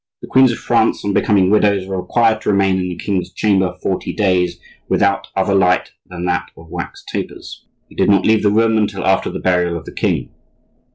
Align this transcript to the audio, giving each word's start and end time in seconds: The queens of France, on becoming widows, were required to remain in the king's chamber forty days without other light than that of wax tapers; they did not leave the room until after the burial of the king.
The 0.23 0.27
queens 0.27 0.51
of 0.51 0.57
France, 0.57 1.05
on 1.05 1.13
becoming 1.13 1.51
widows, 1.51 1.85
were 1.85 2.01
required 2.01 2.41
to 2.41 2.49
remain 2.49 2.79
in 2.79 2.89
the 2.89 2.95
king's 2.97 3.31
chamber 3.31 3.77
forty 3.83 4.11
days 4.11 4.59
without 4.89 5.27
other 5.35 5.53
light 5.53 5.91
than 6.07 6.25
that 6.25 6.47
of 6.57 6.69
wax 6.69 7.03
tapers; 7.07 7.67
they 7.87 7.93
did 7.95 8.09
not 8.09 8.25
leave 8.25 8.41
the 8.41 8.49
room 8.49 8.79
until 8.79 9.05
after 9.05 9.29
the 9.29 9.37
burial 9.37 9.77
of 9.77 9.85
the 9.85 9.91
king. 9.93 10.31